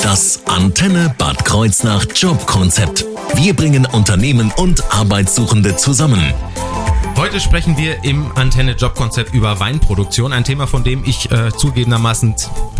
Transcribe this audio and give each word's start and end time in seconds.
Das 0.00 0.40
Antenne 0.46 1.12
Bad 1.18 1.44
Kreuznach 1.44 2.06
Jobkonzept. 2.14 3.04
Wir 3.34 3.54
bringen 3.54 3.84
Unternehmen 3.84 4.52
und 4.56 4.82
Arbeitssuchende 4.92 5.76
zusammen. 5.76 6.32
Heute 7.16 7.40
sprechen 7.40 7.76
wir 7.76 8.04
im 8.04 8.30
Antenne 8.36 8.72
Jobkonzept 8.72 9.34
über 9.34 9.58
Weinproduktion, 9.60 10.32
ein 10.32 10.44
Thema, 10.44 10.66
von 10.66 10.84
dem 10.84 11.04
ich 11.04 11.30
äh, 11.30 11.50
zugegebenermaßen 11.50 12.34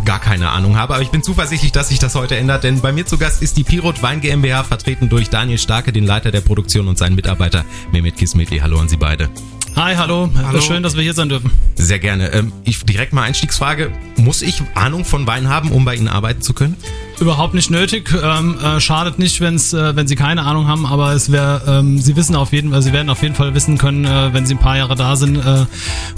gar 0.04 0.20
keine 0.20 0.50
Ahnung 0.50 0.76
habe, 0.76 0.94
aber 0.94 1.02
ich 1.02 1.10
bin 1.10 1.22
zuversichtlich, 1.22 1.72
dass 1.72 1.88
sich 1.88 1.98
das 1.98 2.14
heute 2.14 2.36
ändert, 2.36 2.64
denn 2.64 2.80
bei 2.80 2.92
mir 2.92 3.04
zu 3.04 3.18
Gast 3.18 3.42
ist 3.42 3.56
die 3.56 3.64
Pirot 3.64 4.02
Wein 4.02 4.20
GmbH, 4.20 4.64
vertreten 4.64 5.08
durch 5.08 5.28
Daniel 5.28 5.58
Starke, 5.58 5.92
den 5.92 6.06
Leiter 6.06 6.30
der 6.30 6.40
Produktion 6.40 6.88
und 6.88 6.98
seinen 6.98 7.16
Mitarbeiter 7.16 7.64
Mehmet 7.92 8.16
Kismetli. 8.16 8.58
Hallo 8.60 8.78
an 8.78 8.88
Sie 8.88 8.96
beide. 8.96 9.28
Hi, 9.74 9.94
hallo. 9.96 10.28
hallo. 10.44 10.60
Schön, 10.60 10.82
dass 10.82 10.96
wir 10.96 11.02
hier 11.02 11.14
sein 11.14 11.30
dürfen. 11.30 11.50
Sehr 11.76 11.98
gerne. 11.98 12.28
Ähm, 12.32 12.52
ich 12.64 12.84
direkt 12.84 13.14
mal 13.14 13.22
Einstiegsfrage. 13.22 13.90
Muss 14.16 14.42
ich 14.42 14.62
Ahnung 14.74 15.04
von 15.04 15.26
Wein 15.26 15.48
haben, 15.48 15.70
um 15.70 15.84
bei 15.84 15.94
Ihnen 15.94 16.08
arbeiten 16.08 16.42
zu 16.42 16.52
können? 16.52 16.76
Überhaupt 17.20 17.54
nicht 17.54 17.70
nötig. 17.70 18.12
Ähm, 18.22 18.58
äh, 18.58 18.80
schadet 18.80 19.18
nicht, 19.18 19.40
wenn's, 19.40 19.72
äh, 19.72 19.94
wenn 19.96 20.06
Sie 20.06 20.16
keine 20.16 20.42
Ahnung 20.42 20.68
haben, 20.68 20.86
aber 20.86 21.12
es 21.12 21.30
wäre, 21.30 21.62
ähm, 21.66 21.98
Sie 21.98 22.16
wissen 22.16 22.34
auf 22.34 22.52
jeden 22.52 22.70
Fall, 22.72 22.82
Sie 22.82 22.92
werden 22.92 23.10
auf 23.10 23.22
jeden 23.22 23.34
Fall 23.34 23.54
wissen 23.54 23.78
können, 23.78 24.04
äh, 24.04 24.32
wenn 24.32 24.46
Sie 24.46 24.54
ein 24.54 24.58
paar 24.58 24.76
Jahre 24.76 24.96
da 24.96 25.16
sind 25.16 25.36
äh, 25.36 25.66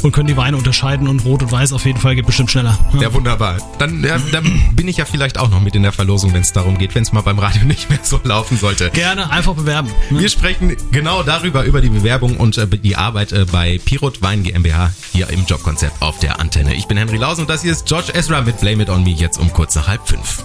und 0.02 0.12
können 0.12 0.26
die 0.26 0.36
Weine 0.36 0.56
unterscheiden 0.56 1.08
und 1.08 1.24
Rot 1.24 1.42
und 1.42 1.52
Weiß 1.52 1.72
auf 1.72 1.84
jeden 1.84 2.00
Fall 2.00 2.14
geht 2.14 2.26
bestimmt 2.26 2.50
schneller. 2.50 2.78
Ja, 2.94 3.02
ja 3.02 3.14
wunderbar. 3.14 3.58
Dann, 3.78 4.02
ja, 4.02 4.18
dann 4.32 4.44
bin 4.74 4.88
ich 4.88 4.96
ja 4.96 5.04
vielleicht 5.04 5.38
auch 5.38 5.50
noch 5.50 5.60
mit 5.60 5.74
in 5.74 5.82
der 5.82 5.92
Verlosung, 5.92 6.32
wenn 6.32 6.42
es 6.42 6.52
darum 6.52 6.78
geht, 6.78 6.94
wenn 6.94 7.02
es 7.02 7.12
mal 7.12 7.22
beim 7.22 7.38
Radio 7.38 7.62
nicht 7.66 7.90
mehr 7.90 7.98
so 8.02 8.20
laufen 8.24 8.56
sollte. 8.56 8.90
Gerne, 8.90 9.30
einfach 9.30 9.54
bewerben. 9.54 9.90
Ne? 10.10 10.20
Wir 10.20 10.28
sprechen 10.28 10.76
genau 10.90 11.22
darüber, 11.22 11.64
über 11.64 11.80
die 11.80 11.90
Bewerbung 11.90 12.36
und 12.36 12.58
äh, 12.58 12.66
die 12.66 12.96
Arbeit 12.96 13.32
äh, 13.32 13.46
bei 13.50 13.80
Pirot 13.84 14.22
Wein 14.22 14.42
GmbH 14.42 14.90
hier 15.12 15.28
im 15.30 15.44
Jobkonzept 15.46 16.00
auf 16.00 16.18
der 16.18 16.40
Antenne. 16.40 16.74
Ich 16.74 16.86
bin 16.86 16.96
Henry 16.96 17.16
Lausen 17.16 17.42
und 17.42 17.50
das 17.50 17.62
hier 17.62 17.72
ist 17.72 17.86
George 17.86 18.12
Ezra 18.14 18.40
mit 18.40 18.60
Blame 18.60 18.82
It 18.82 18.90
On 18.90 19.02
Me 19.02 19.10
jetzt 19.10 19.38
um 19.38 19.52
kurz 19.52 19.74
nach 19.74 19.88
halb 19.88 20.06
fünf. 20.08 20.44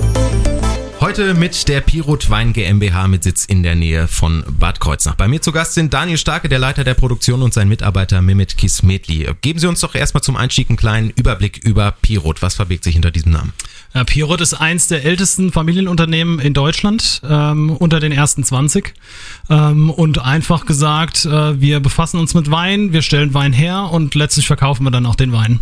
Heute 1.11 1.33
mit 1.33 1.67
der 1.67 1.81
Pirot 1.81 2.29
Wein 2.29 2.53
GmbH 2.53 3.09
mit 3.09 3.25
Sitz 3.25 3.43
in 3.43 3.63
der 3.63 3.75
Nähe 3.75 4.07
von 4.07 4.45
Bad 4.47 4.79
Kreuznach. 4.79 5.15
Bei 5.15 5.27
mir 5.27 5.41
zu 5.41 5.51
Gast 5.51 5.73
sind 5.73 5.93
Daniel 5.93 6.17
Starke, 6.17 6.47
der 6.47 6.57
Leiter 6.57 6.85
der 6.85 6.93
Produktion 6.93 7.41
und 7.41 7.53
sein 7.53 7.67
Mitarbeiter 7.67 8.21
Mehmet 8.21 8.55
Kismetli. 8.55 9.27
Geben 9.41 9.59
Sie 9.59 9.67
uns 9.67 9.81
doch 9.81 9.93
erstmal 9.93 10.23
zum 10.23 10.37
Einstieg 10.37 10.69
einen 10.69 10.77
kleinen 10.77 11.09
Überblick 11.09 11.57
über 11.65 11.91
Pirot. 12.01 12.41
Was 12.41 12.55
verbirgt 12.55 12.85
sich 12.85 12.93
hinter 12.93 13.11
diesem 13.11 13.33
Namen? 13.33 13.51
Ja, 13.93 14.05
Pirot 14.05 14.39
ist 14.39 14.53
eins 14.53 14.87
der 14.87 15.03
ältesten 15.03 15.51
Familienunternehmen 15.51 16.39
in 16.39 16.53
Deutschland, 16.53 17.21
ähm, 17.29 17.71
unter 17.71 17.99
den 17.99 18.13
ersten 18.13 18.45
20. 18.45 18.93
Ähm, 19.49 19.89
und 19.89 20.19
einfach 20.19 20.65
gesagt, 20.65 21.25
äh, 21.25 21.59
wir 21.59 21.81
befassen 21.81 22.21
uns 22.21 22.33
mit 22.35 22.51
Wein, 22.51 22.93
wir 22.93 23.01
stellen 23.01 23.33
Wein 23.33 23.51
her 23.51 23.89
und 23.91 24.15
letztlich 24.15 24.47
verkaufen 24.47 24.85
wir 24.85 24.91
dann 24.91 25.05
auch 25.05 25.15
den 25.15 25.33
Wein. 25.33 25.59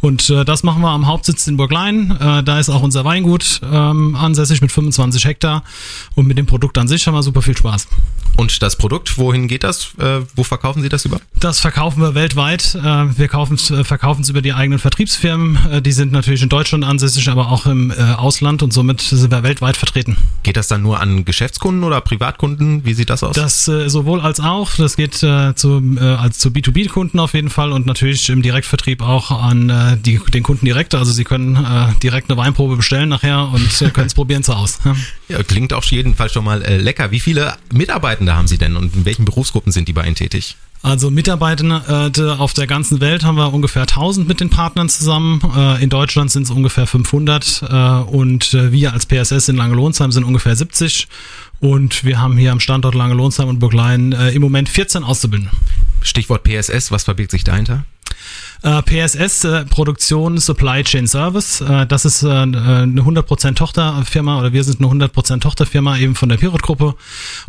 Und 0.00 0.30
äh, 0.30 0.44
das 0.44 0.62
machen 0.62 0.82
wir 0.82 0.88
am 0.88 1.06
Hauptsitz 1.06 1.46
in 1.46 1.56
Burglein. 1.56 2.16
Äh, 2.20 2.42
da 2.42 2.58
ist 2.58 2.70
auch 2.70 2.82
unser 2.82 3.04
Weingut 3.04 3.60
ähm, 3.70 4.16
ansässig 4.16 4.60
mit 4.62 4.72
25 4.72 5.24
Hektar. 5.24 5.62
Und 6.14 6.26
mit 6.26 6.38
dem 6.38 6.46
Produkt 6.46 6.78
an 6.78 6.88
sich 6.88 7.06
haben 7.06 7.14
wir 7.14 7.22
super 7.22 7.42
viel 7.42 7.56
Spaß. 7.56 7.86
Und 8.36 8.62
das 8.62 8.76
Produkt, 8.76 9.18
wohin 9.18 9.48
geht 9.48 9.64
das? 9.64 9.92
Äh, 9.98 10.20
wo 10.34 10.44
verkaufen 10.44 10.82
Sie 10.82 10.88
das 10.88 11.04
über? 11.04 11.20
Das 11.38 11.60
verkaufen 11.60 12.00
wir 12.00 12.14
weltweit. 12.14 12.74
Äh, 12.74 13.18
wir 13.18 13.26
äh, 13.26 13.84
verkaufen 13.84 14.22
es 14.22 14.28
über 14.30 14.40
die 14.40 14.54
eigenen 14.54 14.78
Vertriebsfirmen. 14.78 15.58
Äh, 15.70 15.82
die 15.82 15.92
sind 15.92 16.12
natürlich 16.12 16.42
in 16.42 16.48
Deutschland 16.48 16.84
ansässig, 16.84 17.28
aber 17.28 17.50
auch 17.50 17.66
im 17.66 17.90
Ausland 17.90 18.62
und 18.62 18.72
somit 18.72 19.00
sind 19.00 19.30
wir 19.30 19.42
weltweit 19.42 19.76
vertreten. 19.76 20.16
Geht 20.42 20.56
das 20.56 20.68
dann 20.68 20.82
nur 20.82 21.00
an 21.00 21.24
Geschäftskunden 21.24 21.84
oder 21.84 22.00
Privatkunden? 22.00 22.84
Wie 22.84 22.94
sieht 22.94 23.10
das 23.10 23.22
aus? 23.22 23.34
Das 23.34 23.64
sowohl 23.64 24.20
als 24.20 24.40
auch. 24.40 24.74
Das 24.76 24.96
geht 24.96 25.14
zu, 25.14 25.26
als 26.18 26.38
zu 26.38 26.48
B2B-Kunden 26.48 27.18
auf 27.18 27.34
jeden 27.34 27.50
Fall 27.50 27.72
und 27.72 27.86
natürlich 27.86 28.28
im 28.28 28.42
Direktvertrieb 28.42 29.02
auch 29.02 29.30
an 29.30 29.89
äh, 29.92 29.96
die, 29.96 30.18
den 30.32 30.42
Kunden 30.42 30.64
direkt. 30.64 30.94
Also 30.94 31.12
sie 31.12 31.24
können 31.24 31.56
äh, 31.56 31.94
direkt 32.02 32.30
eine 32.30 32.38
Weinprobe 32.38 32.76
bestellen 32.76 33.08
nachher 33.08 33.48
und 33.52 33.82
äh, 33.82 33.90
können 33.90 34.06
es 34.06 34.14
probieren 34.14 34.42
zu 34.42 34.56
Hause. 34.56 34.78
Ja, 35.28 35.42
klingt 35.42 35.72
auf 35.72 35.84
jeden 35.86 36.14
Fall 36.14 36.30
schon 36.30 36.44
mal 36.44 36.62
äh, 36.62 36.76
lecker. 36.76 37.10
Wie 37.10 37.20
viele 37.20 37.54
Mitarbeitende 37.72 38.34
haben 38.36 38.48
Sie 38.48 38.58
denn 38.58 38.76
und 38.76 38.94
in 38.94 39.04
welchen 39.04 39.24
Berufsgruppen 39.24 39.72
sind 39.72 39.88
die 39.88 39.92
bei 39.92 40.06
Ihnen 40.06 40.16
tätig? 40.16 40.56
Also 40.82 41.10
Mitarbeitende 41.10 42.10
auf 42.38 42.54
der 42.54 42.66
ganzen 42.66 43.00
Welt 43.00 43.22
haben 43.22 43.36
wir 43.36 43.52
ungefähr 43.52 43.82
1000 43.82 44.26
mit 44.26 44.40
den 44.40 44.48
Partnern 44.48 44.88
zusammen. 44.88 45.42
Äh, 45.54 45.82
in 45.82 45.90
Deutschland 45.90 46.30
sind 46.30 46.44
es 46.44 46.50
ungefähr 46.50 46.86
500 46.86 47.62
äh, 47.62 47.76
und 48.10 48.54
äh, 48.54 48.72
wir 48.72 48.94
als 48.94 49.04
PSS 49.04 49.50
in 49.50 49.56
Langelohnsheim 49.56 50.10
sind 50.10 50.24
ungefähr 50.24 50.56
70 50.56 51.06
und 51.60 52.02
wir 52.02 52.18
haben 52.18 52.38
hier 52.38 52.50
am 52.50 52.60
Standort 52.60 52.94
Langelohnsheim 52.94 53.48
und 53.48 53.58
Burglein 53.58 54.12
im 54.12 54.40
Moment 54.40 54.70
14 54.70 55.04
Auszubildende. 55.04 55.54
Stichwort 56.00 56.44
PSS, 56.44 56.90
was 56.90 57.04
verbirgt 57.04 57.30
sich 57.30 57.44
dahinter? 57.44 57.84
Äh, 58.62 58.82
PSS, 58.82 59.44
äh, 59.44 59.64
Produktion 59.64 60.36
Supply 60.36 60.82
Chain 60.84 61.06
Service, 61.06 61.62
äh, 61.62 61.86
das 61.86 62.04
ist 62.04 62.22
äh, 62.22 62.28
eine 62.28 63.00
100% 63.02 63.54
Tochterfirma 63.54 64.38
oder 64.38 64.52
wir 64.52 64.62
sind 64.64 64.80
eine 64.80 65.06
100% 65.06 65.40
Tochterfirma 65.40 65.96
eben 65.96 66.14
von 66.14 66.28
der 66.28 66.36
Pirot-Gruppe 66.36 66.94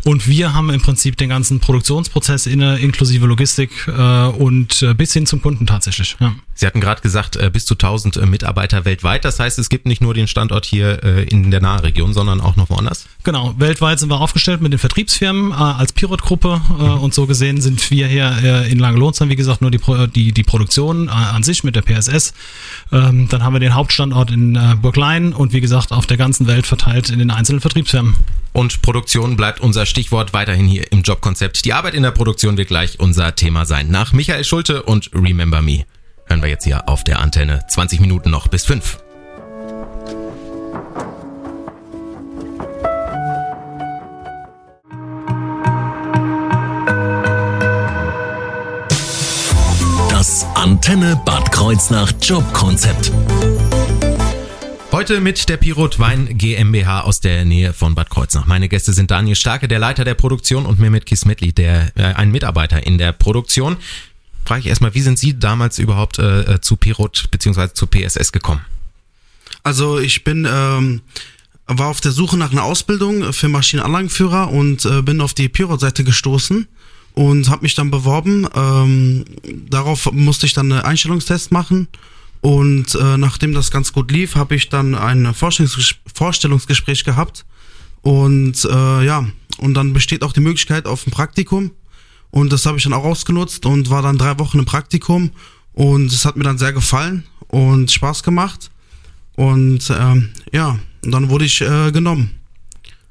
und 0.04 0.26
wir 0.26 0.54
haben 0.54 0.70
im 0.70 0.80
Prinzip 0.80 1.18
den 1.18 1.28
ganzen 1.28 1.60
Produktionsprozess 1.60 2.46
inne, 2.46 2.78
inklusive 2.78 3.26
Logistik 3.26 3.70
äh, 3.88 3.92
und 4.26 4.80
äh, 4.82 4.94
bis 4.94 5.12
hin 5.12 5.26
zum 5.26 5.42
Kunden 5.42 5.66
tatsächlich. 5.66 6.16
Ja. 6.18 6.32
Sie 6.54 6.66
hatten 6.66 6.80
gerade 6.80 7.00
gesagt, 7.00 7.36
äh, 7.36 7.50
bis 7.50 7.66
zu 7.66 7.74
1000 7.74 8.18
äh, 8.18 8.26
Mitarbeiter 8.26 8.84
weltweit. 8.84 9.24
Das 9.24 9.40
heißt, 9.40 9.58
es 9.58 9.68
gibt 9.68 9.86
nicht 9.86 10.00
nur 10.00 10.14
den 10.14 10.28
Standort 10.28 10.64
hier 10.64 11.02
äh, 11.02 11.24
in 11.24 11.50
der 11.50 11.60
Nahregion, 11.60 12.12
sondern 12.12 12.40
auch 12.40 12.56
noch 12.56 12.70
woanders? 12.70 13.06
Genau, 13.24 13.54
weltweit 13.58 13.98
sind 13.98 14.10
wir 14.10 14.20
aufgestellt 14.20 14.60
mit 14.60 14.72
den 14.72 14.78
Vertriebsfirmen 14.78 15.52
als 15.52 15.92
Pirot-Gruppe 15.92 16.60
mhm. 16.68 17.00
und 17.00 17.14
so 17.14 17.26
gesehen 17.26 17.60
sind 17.60 17.90
wir 17.90 18.06
hier 18.06 18.66
in 18.68 18.78
Langelohnsheim, 18.78 19.28
wie 19.28 19.36
gesagt, 19.36 19.60
nur 19.60 19.70
die, 19.70 19.80
die, 20.14 20.32
die 20.32 20.42
Produktion 20.42 20.61
äh, 21.08 21.10
an 21.10 21.42
sich 21.42 21.64
mit 21.64 21.76
der 21.76 21.82
PSS. 21.82 22.34
Ähm, 22.92 23.28
dann 23.28 23.42
haben 23.42 23.54
wir 23.54 23.60
den 23.60 23.74
Hauptstandort 23.74 24.30
in 24.30 24.56
äh, 24.56 24.74
Burglein 24.80 25.32
und 25.32 25.52
wie 25.52 25.60
gesagt 25.60 25.92
auf 25.92 26.06
der 26.06 26.16
ganzen 26.16 26.46
Welt 26.46 26.66
verteilt 26.66 27.10
in 27.10 27.18
den 27.18 27.30
einzelnen 27.30 27.60
Vertriebsfirmen. 27.60 28.14
Und 28.52 28.82
Produktion 28.82 29.36
bleibt 29.36 29.60
unser 29.60 29.86
Stichwort 29.86 30.32
weiterhin 30.34 30.66
hier 30.66 30.90
im 30.92 31.02
Jobkonzept. 31.02 31.64
Die 31.64 31.72
Arbeit 31.72 31.94
in 31.94 32.02
der 32.02 32.10
Produktion 32.10 32.56
wird 32.56 32.68
gleich 32.68 33.00
unser 33.00 33.34
Thema 33.34 33.64
sein. 33.64 33.90
Nach 33.90 34.12
Michael 34.12 34.44
Schulte 34.44 34.82
und 34.82 35.10
Remember 35.14 35.62
Me 35.62 35.84
hören 36.26 36.42
wir 36.42 36.48
jetzt 36.48 36.64
hier 36.64 36.88
auf 36.88 37.04
der 37.04 37.20
Antenne 37.20 37.62
20 37.68 38.00
Minuten 38.00 38.30
noch 38.30 38.48
bis 38.48 38.64
5. 38.64 38.98
Antenne 50.84 51.14
Bad 51.24 51.52
Kreuznach 51.52 52.12
Jobkonzept. 52.20 53.12
Heute 54.90 55.20
mit 55.20 55.48
der 55.48 55.56
Pirot 55.56 56.00
Wein 56.00 56.36
GmbH 56.36 57.02
aus 57.02 57.20
der 57.20 57.44
Nähe 57.44 57.72
von 57.72 57.94
Bad 57.94 58.10
Kreuznach. 58.10 58.46
Meine 58.46 58.68
Gäste 58.68 58.92
sind 58.92 59.12
Daniel 59.12 59.36
Starke, 59.36 59.68
der 59.68 59.78
Leiter 59.78 60.04
der 60.04 60.14
Produktion, 60.14 60.66
und 60.66 60.80
Mehmet 60.80 61.06
Kismetli, 61.06 61.52
der 61.52 61.92
äh, 61.96 62.02
ein 62.14 62.32
Mitarbeiter 62.32 62.84
in 62.84 62.98
der 62.98 63.12
Produktion. 63.12 63.76
Frage 64.44 64.62
ich 64.62 64.66
erstmal, 64.66 64.92
wie 64.92 65.02
sind 65.02 65.20
Sie 65.20 65.38
damals 65.38 65.78
überhaupt 65.78 66.18
äh, 66.18 66.54
äh 66.54 66.60
zu 66.60 66.74
Pirot 66.74 67.30
bzw. 67.30 67.68
zu 67.74 67.86
PSS 67.86 68.32
gekommen? 68.32 68.62
Also 69.62 70.00
ich 70.00 70.24
bin 70.24 70.48
ähm, 70.50 71.02
war 71.68 71.90
auf 71.90 72.00
der 72.00 72.10
Suche 72.10 72.36
nach 72.36 72.50
einer 72.50 72.64
Ausbildung 72.64 73.32
für 73.32 73.48
Maschinenanlagenführer 73.48 74.50
und 74.50 74.84
äh, 74.84 75.00
bin 75.02 75.20
auf 75.20 75.32
die 75.32 75.48
Pirot-Seite 75.48 76.02
gestoßen 76.02 76.66
und 77.14 77.48
habe 77.48 77.62
mich 77.62 77.74
dann 77.74 77.90
beworben. 77.90 78.46
Ähm, 78.54 79.24
darauf 79.68 80.10
musste 80.12 80.46
ich 80.46 80.54
dann 80.54 80.72
einen 80.72 80.82
Einstellungstest 80.82 81.52
machen. 81.52 81.88
Und 82.40 82.94
äh, 82.96 83.16
nachdem 83.16 83.54
das 83.54 83.70
ganz 83.70 83.92
gut 83.92 84.10
lief, 84.10 84.34
habe 84.34 84.54
ich 84.56 84.68
dann 84.68 84.94
ein 84.94 85.32
Vorstellungsges 85.32 85.94
Vorstellungsgespräch 86.12 87.04
gehabt. 87.04 87.44
Und 88.02 88.64
äh, 88.64 89.04
ja, 89.04 89.26
und 89.58 89.74
dann 89.74 89.92
besteht 89.92 90.22
auch 90.24 90.32
die 90.32 90.40
Möglichkeit 90.40 90.86
auf 90.86 91.06
ein 91.06 91.12
Praktikum. 91.12 91.70
Und 92.30 92.52
das 92.52 92.66
habe 92.66 92.78
ich 92.78 92.84
dann 92.84 92.94
auch 92.94 93.04
ausgenutzt 93.04 93.66
und 93.66 93.90
war 93.90 94.02
dann 94.02 94.18
drei 94.18 94.38
Wochen 94.38 94.58
im 94.58 94.64
Praktikum. 94.64 95.30
Und 95.72 96.12
es 96.12 96.24
hat 96.24 96.36
mir 96.36 96.44
dann 96.44 96.58
sehr 96.58 96.72
gefallen 96.72 97.24
und 97.48 97.90
Spaß 97.90 98.22
gemacht. 98.22 98.70
Und 99.36 99.92
ähm, 99.96 100.30
ja, 100.52 100.78
und 101.04 101.12
dann 101.12 101.28
wurde 101.28 101.44
ich 101.44 101.60
äh, 101.60 101.92
genommen. 101.92 102.41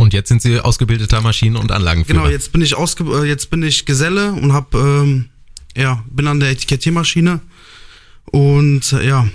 Und 0.01 0.13
jetzt 0.13 0.29
sind 0.29 0.41
Sie 0.41 0.59
ausgebildeter 0.59 1.21
Maschinen- 1.21 1.57
und 1.57 1.71
Anlagenführer. 1.71 2.21
Genau, 2.21 2.31
jetzt 2.31 2.51
bin 2.51 2.63
ich 2.63 2.73
ausge 2.73 3.03
äh, 3.03 3.27
jetzt 3.27 3.51
bin 3.51 3.61
ich 3.61 3.85
Geselle 3.85 4.31
und 4.31 4.51
hab 4.51 4.73
ähm, 4.73 5.29
ja 5.77 6.03
bin 6.09 6.25
an 6.25 6.39
der 6.39 6.49
Etikettiermaschine 6.49 7.39
und 8.31 8.93
äh, 8.93 9.07
ja. 9.07 9.27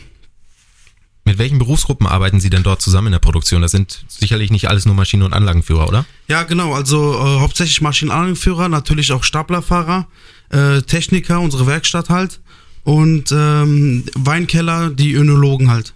Mit 1.25 1.39
welchen 1.39 1.61
Berufsgruppen 1.61 2.09
arbeiten 2.09 2.41
Sie 2.41 2.51
denn 2.51 2.65
dort 2.65 2.83
zusammen 2.83 3.07
in 3.07 3.13
der 3.13 3.21
Produktion? 3.21 3.63
Das 3.63 3.71
sind 3.71 4.05
sicherlich 4.09 4.51
nicht 4.51 4.69
alles 4.69 4.87
nur 4.87 4.97
Maschinen- 4.97 5.23
und 5.23 5.35
Anlagenführer, 5.35 5.87
oder? 5.87 6.05
Ja, 6.27 6.43
genau. 6.43 6.75
Also 6.75 7.15
äh, 7.15 7.41
hauptsächlich 7.41 7.81
Maschinen- 7.81 8.11
und 8.11 8.17
Anlagenführer, 8.17 8.69
natürlich 8.69 9.13
auch 9.13 9.23
Staplerfahrer, 9.23 10.09
äh, 10.51 10.83
Techniker, 10.83 11.39
unsere 11.39 11.69
Werkstatt 11.69 12.09
halt 12.11 12.41
und 12.83 13.31
ähm, 13.31 14.03
Weinkeller, 14.17 14.91
die 14.91 15.15
Önologen 15.15 15.71
halt. 15.71 15.95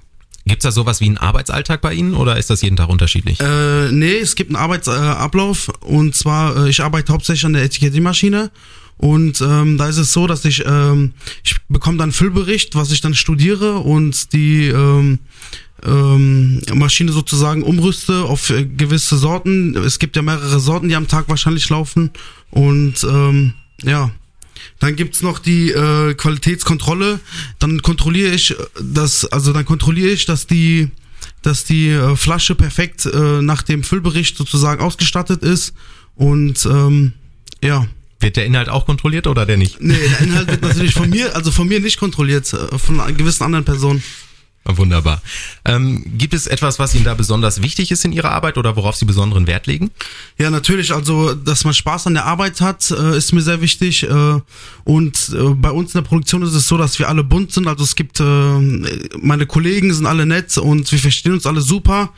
Gibt's 0.50 0.64
da 0.64 0.72
sowas 0.72 1.00
wie 1.00 1.06
einen 1.06 1.16
Arbeitsalltag 1.16 1.80
bei 1.80 1.94
Ihnen 1.94 2.14
oder 2.14 2.36
ist 2.36 2.50
das 2.50 2.60
jeden 2.60 2.76
Tag 2.76 2.88
unterschiedlich? 2.88 3.40
Äh, 3.40 3.92
nee, 3.92 4.18
es 4.18 4.34
gibt 4.34 4.50
einen 4.50 4.56
Arbeitsablauf 4.56 5.70
und 5.80 6.16
zwar, 6.16 6.66
äh, 6.66 6.70
ich 6.70 6.82
arbeite 6.82 7.12
hauptsächlich 7.12 7.46
an 7.46 7.52
der 7.52 7.62
Etikettiermaschine 7.62 8.50
und 8.96 9.40
ähm, 9.40 9.78
da 9.78 9.88
ist 9.88 9.96
es 9.96 10.12
so, 10.12 10.26
dass 10.26 10.44
ich, 10.44 10.64
ähm, 10.66 11.12
ich 11.44 11.56
bekomme 11.68 11.98
dann 11.98 12.10
Füllbericht, 12.10 12.74
was 12.74 12.90
ich 12.90 13.00
dann 13.00 13.14
studiere 13.14 13.78
und 13.78 14.32
die 14.32 14.66
ähm, 14.66 15.20
ähm, 15.84 16.60
Maschine 16.74 17.12
sozusagen 17.12 17.62
umrüste 17.62 18.24
auf 18.24 18.50
äh, 18.50 18.64
gewisse 18.64 19.16
Sorten. 19.16 19.76
Es 19.76 19.98
gibt 20.00 20.16
ja 20.16 20.22
mehrere 20.22 20.60
Sorten, 20.60 20.88
die 20.88 20.96
am 20.96 21.08
Tag 21.08 21.28
wahrscheinlich 21.28 21.68
laufen. 21.70 22.10
Und 22.50 23.04
ähm, 23.04 23.54
ja, 23.84 24.10
dann 24.78 24.96
gibt's 24.96 25.22
noch 25.22 25.38
die 25.38 25.70
äh, 25.70 26.14
Qualitätskontrolle. 26.14 27.20
Dann 27.58 27.82
kontrolliere 27.82 28.32
ich 28.34 28.54
das, 28.80 29.24
also 29.26 29.52
dann 29.52 29.64
kontrolliere 29.64 30.10
ich, 30.10 30.26
dass 30.26 30.46
die 30.46 30.90
dass 31.42 31.64
die 31.64 31.88
äh, 31.88 32.16
Flasche 32.16 32.54
perfekt 32.54 33.06
äh, 33.06 33.42
nach 33.42 33.62
dem 33.62 33.82
Füllbericht 33.82 34.36
sozusagen 34.36 34.82
ausgestattet 34.82 35.42
ist. 35.42 35.74
Und 36.14 36.66
ähm, 36.66 37.12
ja. 37.62 37.86
Wird 38.20 38.36
der 38.36 38.44
Inhalt 38.44 38.68
auch 38.68 38.84
kontrolliert 38.84 39.26
oder 39.26 39.46
der 39.46 39.56
nicht? 39.56 39.80
Nee, 39.80 39.96
der 39.96 40.20
Inhalt 40.20 40.48
wird 40.48 40.60
natürlich 40.62 40.92
von 40.92 41.08
mir, 41.08 41.34
also 41.34 41.50
von 41.50 41.66
mir 41.66 41.80
nicht 41.80 41.98
kontrolliert, 41.98 42.52
äh, 42.52 42.78
von 42.78 42.98
gewissen 43.16 43.44
anderen 43.44 43.64
Personen. 43.64 44.02
Wunderbar. 44.64 45.22
Ähm, 45.64 46.04
gibt 46.18 46.34
es 46.34 46.46
etwas, 46.46 46.78
was 46.78 46.94
Ihnen 46.94 47.04
da 47.04 47.14
besonders 47.14 47.62
wichtig 47.62 47.90
ist 47.90 48.04
in 48.04 48.12
Ihrer 48.12 48.30
Arbeit 48.30 48.58
oder 48.58 48.76
worauf 48.76 48.94
Sie 48.94 49.06
besonderen 49.06 49.46
Wert 49.46 49.66
legen? 49.66 49.90
Ja, 50.38 50.50
natürlich. 50.50 50.92
Also, 50.92 51.34
dass 51.34 51.64
man 51.64 51.72
Spaß 51.72 52.06
an 52.06 52.14
der 52.14 52.26
Arbeit 52.26 52.60
hat, 52.60 52.90
äh, 52.90 53.16
ist 53.16 53.32
mir 53.32 53.40
sehr 53.40 53.62
wichtig. 53.62 54.02
Äh, 54.02 54.40
und 54.84 55.30
äh, 55.30 55.54
bei 55.54 55.70
uns 55.70 55.94
in 55.94 56.02
der 56.02 56.08
Produktion 56.08 56.42
ist 56.42 56.54
es 56.54 56.68
so, 56.68 56.76
dass 56.76 56.98
wir 56.98 57.08
alle 57.08 57.24
bunt 57.24 57.52
sind. 57.52 57.68
Also 57.68 57.84
es 57.84 57.96
gibt, 57.96 58.20
äh, 58.20 58.24
meine 59.18 59.46
Kollegen 59.46 59.94
sind 59.94 60.06
alle 60.06 60.26
nett 60.26 60.56
und 60.58 60.92
wir 60.92 60.98
verstehen 60.98 61.32
uns 61.32 61.46
alle 61.46 61.62
super. 61.62 62.12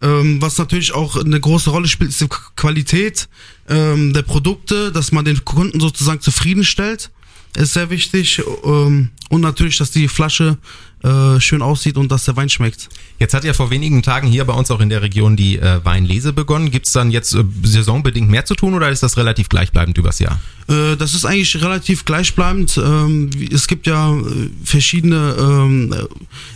Ähm, 0.00 0.40
was 0.40 0.56
natürlich 0.56 0.94
auch 0.94 1.16
eine 1.16 1.40
große 1.40 1.70
Rolle 1.70 1.88
spielt, 1.88 2.10
ist 2.10 2.20
die 2.20 2.28
Qualität 2.54 3.28
ähm, 3.68 4.12
der 4.12 4.22
Produkte, 4.22 4.92
dass 4.92 5.10
man 5.10 5.24
den 5.24 5.44
Kunden 5.44 5.80
sozusagen 5.80 6.20
zufriedenstellt 6.20 7.10
ist 7.56 7.74
sehr 7.74 7.90
wichtig. 7.90 8.42
Ähm, 8.64 9.10
und 9.30 9.40
natürlich, 9.40 9.78
dass 9.78 9.90
die 9.90 10.08
Flasche 10.08 10.58
äh, 11.02 11.40
schön 11.40 11.62
aussieht 11.62 11.96
und 11.96 12.10
dass 12.10 12.24
der 12.24 12.36
Wein 12.36 12.48
schmeckt. 12.48 12.88
Jetzt 13.18 13.34
hat 13.34 13.44
ja 13.44 13.52
vor 13.52 13.70
wenigen 13.70 14.02
Tagen 14.02 14.26
hier 14.26 14.44
bei 14.44 14.52
uns 14.52 14.70
auch 14.70 14.80
in 14.80 14.88
der 14.88 15.02
Region 15.02 15.36
die 15.36 15.58
äh, 15.58 15.84
Weinlese 15.84 16.32
begonnen. 16.32 16.70
Gibt 16.70 16.86
es 16.86 16.92
dann 16.92 17.10
jetzt 17.10 17.34
äh, 17.34 17.44
saisonbedingt 17.62 18.28
mehr 18.28 18.44
zu 18.44 18.54
tun 18.54 18.74
oder 18.74 18.88
ist 18.90 19.02
das 19.02 19.16
relativ 19.16 19.48
gleichbleibend 19.48 19.96
übers 19.98 20.18
Jahr? 20.18 20.40
Äh, 20.68 20.96
das 20.96 21.14
ist 21.14 21.24
eigentlich 21.24 21.62
relativ 21.62 22.04
gleichbleibend. 22.04 22.78
Ähm, 22.82 23.30
es 23.50 23.66
gibt 23.66 23.86
ja 23.86 24.14
äh, 24.14 24.50
verschiedene, 24.62 25.34
ähm, 25.38 25.94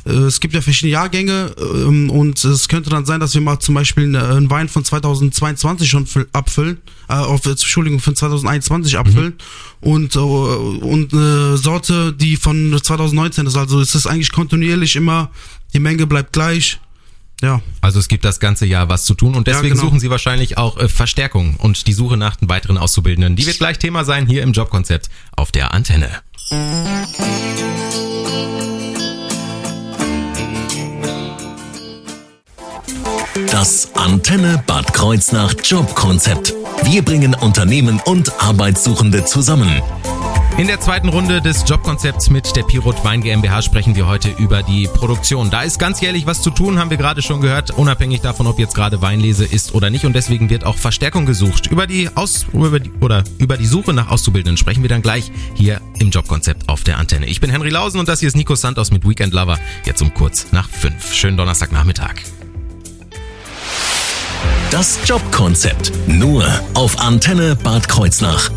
äh, 0.04 0.10
es 0.10 0.40
gibt 0.40 0.54
ja 0.54 0.60
verschiedene 0.60 0.92
Jahrgänge 0.92 1.54
ähm, 1.58 2.10
und 2.10 2.44
es 2.44 2.68
könnte 2.68 2.90
dann 2.90 3.06
sein, 3.06 3.20
dass 3.20 3.34
wir 3.34 3.40
mal 3.40 3.58
zum 3.58 3.74
Beispiel 3.74 4.14
einen 4.14 4.50
Wein 4.50 4.68
von 4.68 4.84
2022 4.84 5.88
schon 5.88 6.06
abfüllen, 6.32 6.78
äh, 7.08 7.14
auf 7.14 7.46
Entschuldigung 7.46 8.00
von 8.00 8.14
2021 8.14 8.98
abfüllen 8.98 9.34
mhm. 9.80 9.90
und 9.90 10.16
und 10.16 11.14
eine 11.14 11.56
Sorte, 11.56 12.12
die 12.12 12.36
von 12.36 12.78
2019 12.82 13.46
ist. 13.46 13.56
Also 13.56 13.80
es 13.80 13.94
ist 13.94 14.06
eigentlich 14.06 14.30
kontinuierlich 14.30 14.96
immer 14.96 15.30
die 15.72 15.80
Menge 15.80 16.06
bleibt 16.06 16.32
gleich. 16.32 16.80
Ja. 17.42 17.60
Also 17.80 17.98
es 17.98 18.08
gibt 18.08 18.24
das 18.24 18.40
ganze 18.40 18.64
Jahr 18.66 18.88
was 18.88 19.04
zu 19.04 19.14
tun 19.14 19.34
und 19.34 19.48
deswegen 19.48 19.68
ja, 19.68 19.74
genau. 19.74 19.86
suchen 19.86 20.00
Sie 20.00 20.10
wahrscheinlich 20.10 20.58
auch 20.58 20.78
äh, 20.78 20.88
Verstärkung 20.88 21.56
und 21.58 21.86
die 21.88 21.92
Suche 21.92 22.16
nach 22.16 22.36
den 22.36 22.48
weiteren 22.48 22.78
Auszubildenden. 22.78 23.36
Die 23.36 23.44
wird 23.44 23.58
gleich 23.58 23.78
Thema 23.78 24.04
sein 24.04 24.26
hier 24.26 24.42
im 24.42 24.52
Jobkonzept 24.52 25.10
auf 25.36 25.50
der 25.50 25.74
Antenne. 25.74 26.08
Das 33.50 33.94
Antenne 33.94 34.62
Bad 34.66 34.94
Kreuznach 34.94 35.54
Jobkonzept. 35.64 36.54
Wir 36.84 37.02
bringen 37.02 37.34
Unternehmen 37.34 38.00
und 38.04 38.40
Arbeitssuchende 38.40 39.24
zusammen. 39.24 39.82
In 40.58 40.66
der 40.66 40.80
zweiten 40.80 41.08
Runde 41.08 41.40
des 41.40 41.64
Jobkonzepts 41.66 42.28
mit 42.28 42.54
der 42.54 42.62
Pirot 42.62 43.02
Wein 43.04 43.22
GmbH 43.22 43.62
sprechen 43.62 43.96
wir 43.96 44.06
heute 44.06 44.28
über 44.38 44.62
die 44.62 44.86
Produktion. 44.86 45.50
Da 45.50 45.62
ist 45.62 45.78
ganz 45.78 46.02
jährlich 46.02 46.26
was 46.26 46.42
zu 46.42 46.50
tun, 46.50 46.78
haben 46.78 46.90
wir 46.90 46.98
gerade 46.98 47.22
schon 47.22 47.40
gehört, 47.40 47.70
unabhängig 47.70 48.20
davon, 48.20 48.46
ob 48.46 48.58
jetzt 48.58 48.74
gerade 48.74 49.00
Weinlese 49.00 49.46
ist 49.46 49.74
oder 49.74 49.88
nicht 49.88 50.04
und 50.04 50.12
deswegen 50.12 50.50
wird 50.50 50.64
auch 50.64 50.76
Verstärkung 50.76 51.24
gesucht. 51.24 51.68
Über 51.68 51.86
die 51.86 52.10
Aus 52.14 52.46
über 52.52 52.80
die, 52.80 52.92
oder 53.00 53.24
über 53.38 53.56
die 53.56 53.64
Suche 53.64 53.94
nach 53.94 54.10
Auszubildenden 54.10 54.58
sprechen 54.58 54.82
wir 54.82 54.90
dann 54.90 55.00
gleich 55.00 55.32
hier 55.54 55.80
im 55.98 56.10
Jobkonzept 56.10 56.68
auf 56.68 56.84
der 56.84 56.98
Antenne. 56.98 57.26
Ich 57.26 57.40
bin 57.40 57.50
Henry 57.50 57.70
Lausen 57.70 57.98
und 57.98 58.08
das 58.08 58.20
hier 58.20 58.28
ist 58.28 58.36
Nico 58.36 58.54
Santos 58.54 58.90
mit 58.90 59.08
Weekend 59.08 59.32
Lover 59.32 59.58
jetzt 59.86 60.02
um 60.02 60.12
kurz 60.12 60.52
nach 60.52 60.68
fünf. 60.68 61.14
Schönen 61.14 61.38
Donnerstagnachmittag. 61.38 62.16
Das 64.70 64.98
Jobkonzept 65.06 65.92
nur 66.06 66.44
auf 66.74 66.98
Antenne 67.00 67.56
Bad 67.56 67.88
Kreuznach. 67.88 68.50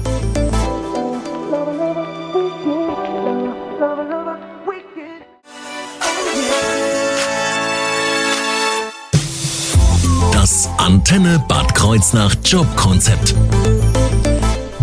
Antenne 11.07 11.37
Bad 11.47 11.75
Kreuznach 11.75 12.33
Jobkonzept. 12.43 13.35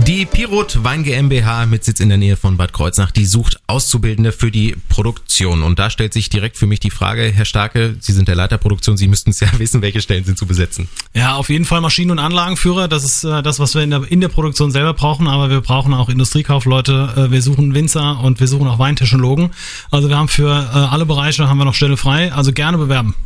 Die 0.07 0.25
Pirot 0.25 0.85
Wein 0.85 1.03
GmbH 1.03 1.67
mit 1.67 1.83
Sitz 1.83 1.99
in 1.99 2.11
der 2.11 2.17
Nähe 2.17 2.37
von 2.37 2.57
Bad 2.57 2.73
Kreuznach, 2.73 3.11
die 3.11 3.27
sucht 3.27 3.61
Auszubildende 3.67 4.31
für 4.31 4.53
die 4.53 4.77
Produktion. 4.89 5.65
Und 5.65 5.81
da 5.81 5.91
stellt 5.91 6.13
sich 6.13 6.29
direkt 6.29 6.57
für 6.57 6.69
mich 6.69 6.79
die 6.79 6.91
Frage, 6.91 7.23
Herr 7.23 7.45
Starke, 7.45 7.97
Sie 7.99 8.13
sind 8.13 8.29
der 8.29 8.37
Leiter 8.37 8.57
Produktion, 8.57 8.97
Sie 8.97 9.09
müssten 9.09 9.31
es 9.31 9.41
ja 9.41 9.49
wissen, 9.59 9.83
welche 9.83 10.01
Stellen 10.01 10.23
sind 10.23 10.39
zu 10.39 10.47
besetzen. 10.47 10.89
Ja, 11.13 11.35
auf 11.35 11.51
jeden 11.51 11.65
Fall 11.65 11.81
Maschinen- 11.81 12.13
und 12.13 12.21
Anlagenführer. 12.21 12.87
Das 12.87 13.03
ist 13.03 13.25
äh, 13.25 13.43
das, 13.43 13.59
was 13.59 13.75
wir 13.75 13.83
in 13.83 13.91
der, 13.91 14.09
in 14.09 14.21
der 14.21 14.29
Produktion 14.29 14.71
selber 14.71 14.95
brauchen. 14.95 15.27
Aber 15.27 15.51
wir 15.51 15.61
brauchen 15.61 15.93
auch 15.93 16.09
Industriekaufleute. 16.09 17.15
Äh, 17.17 17.31
wir 17.33 17.43
suchen 17.43 17.75
Winzer 17.75 18.21
und 18.21 18.39
wir 18.39 18.47
suchen 18.47 18.69
auch 18.69 18.79
Weintechnologen. 18.79 19.51
Also 19.91 20.09
wir 20.09 20.17
haben 20.17 20.29
für 20.29 20.53
äh, 20.53 20.79
alle 20.79 21.05
Bereiche 21.05 21.49
haben 21.49 21.59
wir 21.59 21.65
noch 21.65 21.75
Stelle 21.75 21.97
frei. 21.97 22.33
Also 22.33 22.53
gerne 22.53 22.79
bewerben. 22.79 23.17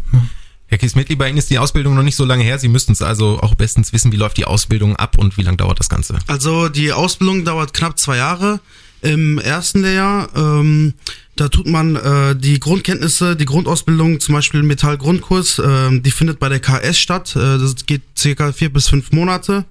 Herr 0.69 0.79
Kiesmitli, 0.79 1.15
bei 1.15 1.29
Ihnen 1.29 1.39
ist 1.39 1.51
die 1.51 1.59
Ausbildung 1.59 1.95
noch 1.95 2.03
nicht 2.03 2.17
so 2.17 2.25
lange 2.25 2.43
her. 2.43 2.59
Sie 2.59 2.69
müssten 2.69 2.93
es 2.93 3.01
also 3.01 3.39
auch 3.41 3.55
bestens 3.55 3.93
wissen, 3.93 4.11
wie 4.11 4.17
läuft 4.17 4.37
die 4.37 4.47
Ausbildung 4.47 4.97
ab 4.97 5.17
und 5.17 5.37
wie 5.37 5.43
lange 5.43 5.59
dauert 5.59 5.79
das 5.79 5.89
Ganze? 5.89 6.19
Also 6.27 6.69
die 6.69 6.93
Ausbildung 6.93 7.45
dauert 7.45 7.73
knapp 7.73 7.99
zwei 7.99 8.17
Jahre. 8.17 8.61
Im 9.03 9.39
ersten 9.39 9.83
Lehrjahr, 9.83 10.29
ähm, 10.35 10.95
da 11.37 11.49
tut 11.49 11.67
man 11.67 11.95
äh, 11.95 12.35
die 12.35 12.59
Grundkenntnisse, 12.59 13.37
die 13.37 13.45
Grundausbildung, 13.45 14.19
zum 14.19 14.35
Beispiel 14.35 14.63
Metallgrundkurs, 14.63 15.61
äh, 15.61 16.01
die 16.01 16.11
findet 16.11 16.41
bei 16.41 16.49
der 16.49 16.59
KS 16.59 16.99
statt. 16.99 17.37
Äh, 17.37 17.59
das 17.59 17.87
geht 17.87 18.03
circa 18.17 18.53
vier 18.53 18.73
bis 18.73 18.89
fünf 18.89 19.13
Monate. 19.13 19.65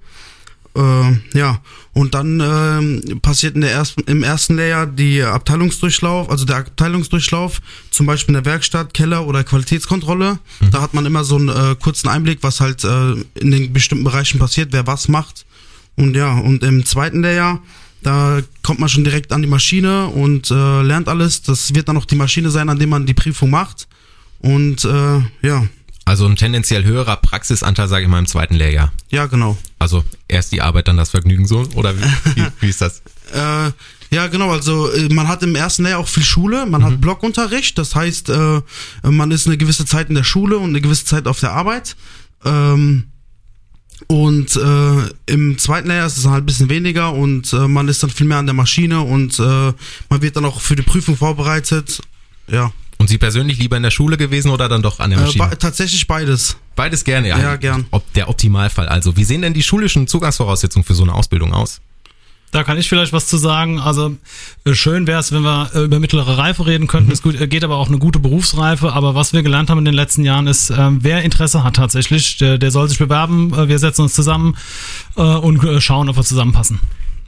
Äh, 0.76 1.38
ja, 1.38 1.60
und 1.94 2.14
dann 2.14 2.40
äh, 2.40 3.16
passiert 3.16 3.54
in 3.54 3.62
der 3.62 3.72
ersten, 3.72 4.02
im 4.02 4.22
ersten 4.22 4.56
Layer 4.56 4.86
die 4.86 5.22
Abteilungsdurchlauf, 5.22 6.30
also 6.30 6.44
der 6.44 6.56
Abteilungsdurchlauf, 6.56 7.62
zum 7.90 8.04
Beispiel 8.04 8.34
in 8.34 8.44
der 8.44 8.52
Werkstatt, 8.52 8.92
Keller 8.92 9.26
oder 9.26 9.42
Qualitätskontrolle. 9.44 10.38
Mhm. 10.60 10.70
Da 10.70 10.82
hat 10.82 10.92
man 10.92 11.06
immer 11.06 11.24
so 11.24 11.36
einen 11.36 11.48
äh, 11.48 11.74
kurzen 11.80 12.08
Einblick, 12.08 12.40
was 12.42 12.60
halt 12.60 12.84
äh, 12.84 13.12
in 13.34 13.50
den 13.50 13.72
bestimmten 13.72 14.04
Bereichen 14.04 14.38
passiert, 14.38 14.72
wer 14.72 14.86
was 14.86 15.08
macht. 15.08 15.46
Und 15.96 16.14
ja, 16.14 16.34
und 16.34 16.62
im 16.62 16.84
zweiten 16.84 17.22
Layer, 17.22 17.62
da 18.02 18.40
kommt 18.62 18.78
man 18.78 18.90
schon 18.90 19.04
direkt 19.04 19.32
an 19.32 19.40
die 19.40 19.48
Maschine 19.48 20.08
und 20.08 20.50
äh, 20.50 20.82
lernt 20.82 21.08
alles. 21.08 21.40
Das 21.42 21.74
wird 21.74 21.88
dann 21.88 21.96
auch 21.96 22.04
die 22.04 22.16
Maschine 22.16 22.50
sein, 22.50 22.68
an 22.68 22.78
dem 22.78 22.90
man 22.90 23.06
die 23.06 23.14
Prüfung 23.14 23.48
macht. 23.48 23.88
Und 24.40 24.84
äh, 24.84 25.20
ja. 25.40 25.66
Also 26.06 26.24
ein 26.24 26.36
tendenziell 26.36 26.84
höherer 26.84 27.16
Praxisanteil, 27.16 27.88
sage 27.88 28.04
ich 28.04 28.08
mal, 28.08 28.20
im 28.20 28.26
zweiten 28.26 28.54
Lehrjahr. 28.54 28.92
Ja, 29.10 29.26
genau. 29.26 29.58
Also 29.80 30.04
erst 30.28 30.52
die 30.52 30.62
Arbeit, 30.62 30.86
dann 30.86 30.96
das 30.96 31.10
Vergnügen 31.10 31.46
so? 31.46 31.68
Oder 31.74 31.98
wie, 31.98 32.04
wie, 32.36 32.46
wie 32.60 32.68
ist 32.68 32.80
das? 32.80 33.02
äh, 33.34 33.72
ja, 34.10 34.28
genau. 34.28 34.50
Also 34.50 34.90
äh, 34.92 35.08
man 35.08 35.26
hat 35.26 35.42
im 35.42 35.56
ersten 35.56 35.82
Lehrjahr 35.82 35.98
auch 36.00 36.08
viel 36.08 36.22
Schule, 36.22 36.64
man 36.64 36.80
mhm. 36.80 36.86
hat 36.86 37.00
Blockunterricht. 37.00 37.76
Das 37.76 37.96
heißt, 37.96 38.30
äh, 38.30 38.60
man 39.02 39.32
ist 39.32 39.48
eine 39.48 39.56
gewisse 39.56 39.84
Zeit 39.84 40.08
in 40.08 40.14
der 40.14 40.24
Schule 40.24 40.58
und 40.58 40.70
eine 40.70 40.80
gewisse 40.80 41.04
Zeit 41.04 41.26
auf 41.26 41.40
der 41.40 41.52
Arbeit. 41.52 41.96
Ähm, 42.44 43.08
und 44.06 44.54
äh, 44.54 45.32
im 45.32 45.58
zweiten 45.58 45.88
Lehrjahr 45.88 46.06
ist 46.06 46.18
es 46.18 46.26
halt 46.26 46.44
ein 46.44 46.46
bisschen 46.46 46.68
weniger 46.68 47.14
und 47.14 47.52
äh, 47.52 47.66
man 47.66 47.88
ist 47.88 48.02
dann 48.02 48.10
viel 48.10 48.26
mehr 48.26 48.38
an 48.38 48.46
der 48.46 48.54
Maschine 48.54 49.00
und 49.00 49.38
äh, 49.40 49.72
man 50.08 50.22
wird 50.22 50.36
dann 50.36 50.44
auch 50.44 50.60
für 50.60 50.76
die 50.76 50.82
Prüfung 50.82 51.16
vorbereitet. 51.16 52.00
Ja. 52.46 52.72
Und 52.98 53.08
Sie 53.08 53.18
persönlich 53.18 53.58
lieber 53.58 53.76
in 53.76 53.82
der 53.82 53.90
Schule 53.90 54.16
gewesen 54.16 54.50
oder 54.50 54.68
dann 54.68 54.82
doch 54.82 55.00
an 55.00 55.10
der 55.10 55.18
äh, 55.18 55.22
Maschine? 55.22 55.52
Äh, 55.52 55.56
tatsächlich 55.56 56.06
beides. 56.06 56.56
Beides 56.74 57.04
gerne, 57.04 57.28
ja. 57.28 57.38
Ja, 57.38 57.56
gern. 57.56 57.86
Ob 57.90 58.10
der 58.14 58.28
Optimalfall. 58.28 58.88
Also, 58.88 59.16
wie 59.16 59.24
sehen 59.24 59.42
denn 59.42 59.54
die 59.54 59.62
schulischen 59.62 60.06
Zugangsvoraussetzungen 60.06 60.84
für 60.84 60.94
so 60.94 61.02
eine 61.02 61.14
Ausbildung 61.14 61.52
aus? 61.52 61.80
Da 62.52 62.62
kann 62.64 62.78
ich 62.78 62.88
vielleicht 62.88 63.12
was 63.12 63.26
zu 63.26 63.36
sagen. 63.36 63.80
Also 63.80 64.16
äh, 64.64 64.72
schön 64.72 65.06
wäre 65.06 65.20
es, 65.20 65.30
wenn 65.32 65.42
wir 65.42 65.70
äh, 65.74 65.84
über 65.84 66.00
mittlere 66.00 66.38
Reife 66.38 66.66
reden 66.66 66.86
könnten. 66.86 67.12
Es 67.12 67.22
mhm. 67.22 67.48
geht 67.50 67.64
aber 67.64 67.76
auch 67.76 67.88
eine 67.88 67.98
gute 67.98 68.18
Berufsreife. 68.18 68.92
Aber 68.92 69.14
was 69.14 69.32
wir 69.32 69.42
gelernt 69.42 69.68
haben 69.68 69.78
in 69.78 69.84
den 69.84 69.94
letzten 69.94 70.24
Jahren 70.24 70.46
ist, 70.46 70.70
wer 70.70 71.22
Interesse 71.22 71.64
hat 71.64 71.76
tatsächlich, 71.76 72.38
der, 72.38 72.56
der 72.56 72.70
soll 72.70 72.88
sich 72.88 72.98
bewerben. 72.98 73.68
Wir 73.68 73.78
setzen 73.78 74.02
uns 74.02 74.14
zusammen 74.14 74.56
und 75.14 75.82
schauen, 75.82 76.08
ob 76.08 76.16
wir 76.16 76.24
zusammenpassen. 76.24 76.80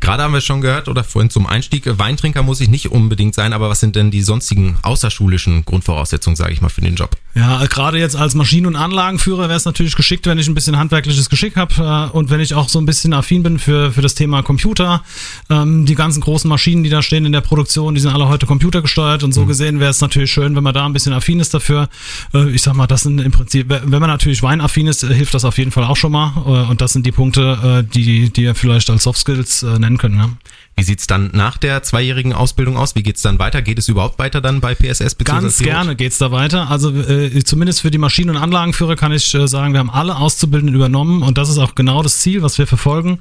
Gerade 0.09 0.23
haben 0.23 0.33
wir 0.33 0.41
schon 0.41 0.63
gehört 0.63 0.89
oder 0.89 1.05
vorhin 1.05 1.29
zum 1.29 1.47
Einstieg, 1.47 1.85
Weintrinker 1.99 2.43
muss 2.43 2.63
ich 2.63 2.71
nicht 2.71 2.91
unbedingt 2.91 3.35
sein, 3.35 3.53
aber 3.53 3.69
was 3.69 3.81
sind 3.81 3.95
denn 3.95 4.11
die 4.11 4.23
sonstigen 4.23 4.79
außerschulischen 4.81 5.67
Grundvoraussetzungen, 5.67 6.35
sage 6.35 6.55
ich 6.55 6.63
mal, 6.63 6.71
für 6.71 6.81
den 6.81 6.95
Job? 6.95 7.15
Ja, 7.35 7.67
gerade 7.67 7.99
jetzt 7.99 8.17
als 8.17 8.35
Maschinen- 8.35 8.67
und 8.67 8.75
Anlagenführer 8.75 9.49
wäre 9.49 9.57
es 9.59 9.67
natürlich 9.67 9.97
geschickt, 9.97 10.27
wenn 10.27 10.39
ich 10.39 10.49
ein 10.49 10.55
bisschen 10.55 10.79
handwerkliches 10.79 11.29
Geschick 11.29 11.57
habe 11.57 12.11
äh, 12.13 12.17
und 12.17 12.31
wenn 12.31 12.41
ich 12.41 12.55
auch 12.55 12.71
so 12.71 12.81
ein 12.81 12.87
bisschen 12.87 13.13
affin 13.13 13.43
bin 13.43 13.59
für, 13.59 13.93
für 13.93 14.01
das 14.01 14.15
Thema 14.15 14.43
Computer. 14.43 15.03
Ähm, 15.51 15.85
die 15.85 15.95
ganzen 15.95 16.23
großen 16.23 16.49
Maschinen, 16.49 16.85
die 16.85 16.91
da 16.91 17.03
stehen 17.03 17.27
in 17.27 17.33
der 17.33 17.43
Produktion, 17.43 17.95
die 17.95 18.01
sind 18.01 18.13
alle 18.13 18.29
heute 18.29 18.47
computergesteuert 18.47 19.25
und 19.25 19.33
so 19.33 19.43
mhm. 19.43 19.49
gesehen 19.49 19.79
wäre 19.79 19.91
es 19.91 20.01
natürlich 20.01 20.33
schön, 20.33 20.57
wenn 20.57 20.65
man 20.65 20.73
da 20.73 20.87
ein 20.87 20.95
bisschen 20.95 21.13
affin 21.13 21.39
ist 21.39 21.53
dafür. 21.53 21.91
Äh, 22.33 22.49
ich 22.49 22.63
sag 22.63 22.75
mal, 22.75 22.87
das 22.87 23.03
sind 23.03 23.21
im 23.21 23.31
Prinzip, 23.31 23.69
wenn 23.69 24.01
man 24.01 24.09
natürlich 24.09 24.43
weinaffin 24.43 24.87
ist, 24.87 25.05
hilft 25.05 25.35
das 25.35 25.45
auf 25.45 25.59
jeden 25.59 25.71
Fall 25.71 25.85
auch 25.85 25.97
schon 25.97 26.13
mal 26.13 26.33
äh, 26.35 26.71
und 26.71 26.81
das 26.81 26.95
sind 26.95 27.05
die 27.05 27.13
Punkte, 27.13 27.87
die, 27.95 28.31
die 28.31 28.43
ihr 28.43 28.55
vielleicht 28.55 28.89
als 28.89 29.03
Soft 29.03 29.21
Skills 29.21 29.63
äh, 29.63 29.79
nennen 29.99 30.19
können. 30.19 30.19
Ja. 30.19 30.31
Wie 30.77 30.85
sieht's 30.85 31.09
dann 31.09 31.31
nach 31.33 31.59
der 31.59 31.83
zweijährigen 31.83 32.33
Ausbildung 32.33 32.77
aus? 32.77 32.95
Wie 32.95 33.03
geht's 33.03 33.21
dann 33.21 33.41
weiter? 33.41 33.63
Geht 33.63 33.81
es 33.81 33.89
überhaupt 33.89 34.21
weiter 34.21 34.41
dann 34.41 34.61
bei 34.61 34.77
PSS? 34.77 35.19
Ganz 35.19 35.59
gerne 35.59 35.97
geht's 35.97 36.19
da 36.19 36.31
weiter. 36.31 36.71
Also 36.71 36.93
äh, 36.93 37.43
zumindest 37.43 37.81
für 37.81 37.91
die 37.91 37.99
Maschinen- 37.99 38.31
und 38.31 38.37
Anlagenführer 38.37 38.95
kann 38.95 39.11
ich 39.11 39.35
äh, 39.35 39.49
sagen, 39.49 39.73
wir 39.73 39.81
haben 39.81 39.91
alle 39.91 40.17
Auszubildenden 40.17 40.77
übernommen 40.77 41.23
und 41.23 41.37
das 41.37 41.49
ist 41.49 41.59
auch 41.59 41.75
genau 41.75 42.05
das 42.05 42.21
Ziel, 42.21 42.43
was 42.43 42.59
wir 42.59 42.69
verfolgen. 42.69 43.19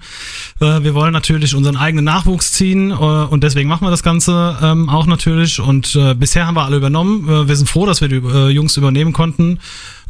Äh, 0.60 0.84
wir 0.84 0.94
wollen 0.94 1.14
natürlich 1.14 1.56
unseren 1.56 1.78
eigenen 1.78 2.06
Nachwuchs 2.06 2.54
ziehen 2.54 2.92
äh, 2.92 2.94
und 2.94 3.44
deswegen 3.44 3.68
machen 3.68 3.88
wir 3.88 3.92
das 3.92 4.04
Ganze 4.04 4.56
ähm, 4.62 4.88
auch 4.90 5.08
natürlich. 5.08 5.60
Und 5.60 5.96
äh, 5.96 6.14
bisher 6.14 6.46
haben 6.46 6.56
wir 6.56 6.64
alle 6.64 6.78
übernommen. 6.78 7.28
Äh, 7.28 7.48
wir 7.48 7.56
sind 7.56 7.68
froh, 7.68 7.88
dass 7.88 8.02
wir 8.02 8.08
die 8.08 8.18
Jungs 8.54 8.78
übernehmen 8.78 9.14
konnten. 9.14 9.60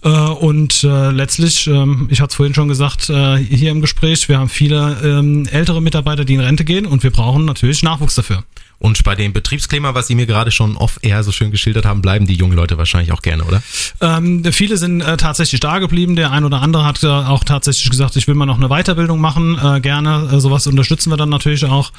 Äh, 0.04 0.10
und 0.10 0.84
äh, 0.84 1.12
letztlich, 1.12 1.68
ähm, 1.68 2.08
ich 2.12 2.22
hatte 2.22 2.32
es 2.32 2.36
vorhin 2.36 2.54
schon 2.54 2.68
gesagt, 2.68 3.10
äh, 3.10 3.38
hier 3.38 3.72
im 3.72 3.82
Gespräch, 3.82 4.30
wir 4.30 4.39
haben 4.39 4.50
viele 4.50 4.98
ähm, 5.04 5.48
ältere 5.51 5.82
Mitarbeiter, 5.82 6.25
die 6.25 6.36
in 6.36 6.39
Rente 6.39 6.66
gehen 6.66 6.86
und 6.86 7.04
wir 7.04 7.12
brauchen 7.12 7.46
natürlich 7.46 7.84
Nachwuchs 7.84 8.16
dafür. 8.16 8.44
Und 8.80 9.04
bei 9.04 9.16
dem 9.16 9.34
Betriebsklima, 9.34 9.96
was 9.96 10.06
Sie 10.06 10.13
mir 10.13 10.27
gerade 10.27 10.51
schon 10.51 10.77
off-air 10.77 11.24
so 11.24 11.32
schön 11.32 11.50
geschildert 11.50 11.86
haben, 11.86 12.04
bleiben 12.04 12.27
die 12.27 12.36
jungen 12.36 12.56
Leute 12.56 12.77
wahrscheinlich 12.77 13.12
auch 13.12 13.24
gerne, 13.24 13.44
oder? 13.44 13.63
Ähm, 14.01 14.44
viele 14.51 14.77
sind 14.77 15.01
äh, 15.01 15.18
tatsächlich 15.18 15.60
da 15.60 15.80
geblieben. 15.80 16.16
Der 16.16 16.32
ein 16.32 16.44
oder 16.44 16.62
andere 16.62 16.86
hat 16.86 17.01
äh, 17.01 17.08
auch 17.08 17.44
tatsächlich 17.44 17.89
gesagt, 17.89 18.16
ich 18.18 18.27
will 18.27 18.36
mal 18.36 18.46
noch 18.46 18.58
eine 18.58 18.68
Weiterbildung 18.70 19.20
machen. 19.20 19.58
Äh, 19.58 19.82
gerne, 19.82 20.39
sowas 20.39 20.68
unterstützen 20.68 21.10
wir 21.10 21.18
dann 21.18 21.30
natürlich 21.30 21.66
auch. 21.66 21.92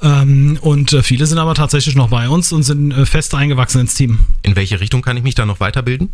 Ähm, 0.00 0.58
und 0.62 0.96
viele 1.02 1.26
sind 1.26 1.36
aber 1.36 1.54
tatsächlich 1.54 1.96
noch 1.96 2.08
bei 2.08 2.30
uns 2.30 2.50
und 2.50 2.62
sind 2.62 2.94
fest 3.06 3.34
eingewachsen 3.34 3.82
ins 3.82 3.94
Team. 3.94 4.20
In 4.40 4.56
welche 4.56 4.80
Richtung 4.80 5.02
kann 5.02 5.18
ich 5.18 5.22
mich 5.22 5.34
da 5.34 5.44
noch 5.44 5.60
weiterbilden? 5.60 6.08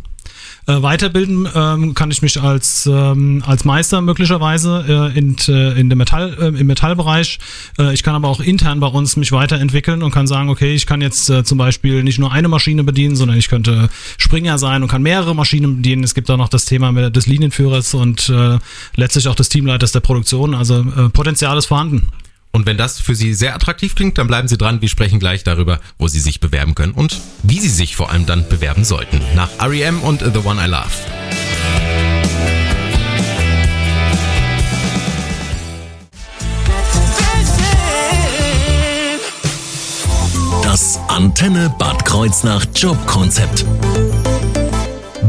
Äh, 0.67 0.81
weiterbilden 0.83 1.47
ähm, 1.55 1.93
kann 1.95 2.11
ich 2.11 2.21
mich 2.21 2.39
als, 2.41 2.85
ähm, 2.85 3.43
als 3.45 3.65
Meister 3.65 4.01
möglicherweise 4.01 5.11
äh, 5.13 5.17
in, 5.17 5.35
äh, 5.47 5.79
in 5.79 5.89
dem 5.89 5.97
Metall, 5.97 6.37
äh, 6.39 6.59
im 6.59 6.67
Metallbereich. 6.67 7.39
Äh, 7.79 7.93
ich 7.93 8.03
kann 8.03 8.13
aber 8.13 8.27
auch 8.27 8.39
intern 8.39 8.79
bei 8.79 8.87
uns 8.87 9.15
mich 9.15 9.31
weiterentwickeln 9.31 10.03
und 10.03 10.11
kann 10.11 10.27
sagen, 10.27 10.49
okay, 10.49 10.75
ich 10.75 10.85
kann 10.85 11.01
jetzt 11.01 11.31
zum 11.43 11.57
Beispiel 11.57 12.03
nicht 12.03 12.19
nur 12.19 12.31
eine 12.31 12.47
Maschine 12.47 12.83
bedienen, 12.83 13.15
sondern 13.15 13.37
ich 13.37 13.49
könnte 13.49 13.89
Springer 14.17 14.57
sein 14.57 14.83
und 14.83 14.89
kann 14.89 15.01
mehrere 15.01 15.35
Maschinen 15.35 15.77
bedienen. 15.77 16.03
Es 16.03 16.13
gibt 16.13 16.29
auch 16.29 16.37
noch 16.37 16.49
das 16.49 16.65
Thema 16.65 16.91
des 17.09 17.27
Linienführers 17.27 17.93
und 17.93 18.31
letztlich 18.95 19.27
auch 19.27 19.35
des 19.35 19.49
Teamleiters 19.49 19.91
der 19.91 19.99
Produktion. 19.99 20.53
Also 20.55 20.83
Potenzial 21.13 21.57
ist 21.57 21.67
vorhanden. 21.67 22.07
Und 22.51 22.65
wenn 22.65 22.77
das 22.77 22.99
für 22.99 23.15
Sie 23.15 23.33
sehr 23.33 23.55
attraktiv 23.55 23.95
klingt, 23.95 24.17
dann 24.17 24.27
bleiben 24.27 24.47
Sie 24.47 24.57
dran. 24.57 24.81
Wir 24.81 24.89
sprechen 24.89 25.19
gleich 25.19 25.43
darüber, 25.43 25.79
wo 25.97 26.07
Sie 26.07 26.19
sich 26.19 26.39
bewerben 26.39 26.75
können 26.75 26.93
und 26.93 27.19
wie 27.43 27.59
Sie 27.59 27.69
sich 27.69 27.95
vor 27.95 28.09
allem 28.09 28.25
dann 28.25 28.47
bewerben 28.49 28.83
sollten. 28.83 29.21
Nach 29.35 29.49
REM 29.59 30.01
und 30.01 30.21
The 30.21 30.39
One 30.39 30.63
I 30.63 30.67
Love. 30.67 30.85
Das 40.63 40.99
Antenne 41.07 41.73
Bad 41.77 42.05
Kreuznach 42.05 42.65
Jobkonzept. 42.75 43.65